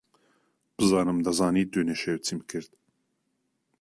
[0.77, 2.71] بزانم دەزانیت دوێنێ شەو چیم کرد.